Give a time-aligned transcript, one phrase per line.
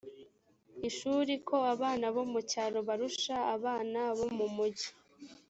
[0.89, 4.89] ishuri ko abana bo mu cyaro barusha abana bo mu mugi